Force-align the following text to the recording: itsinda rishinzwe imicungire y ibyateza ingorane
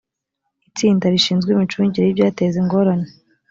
itsinda 0.67 1.05
rishinzwe 1.13 1.49
imicungire 1.51 2.03
y 2.05 2.11
ibyateza 2.13 2.55
ingorane 2.63 3.07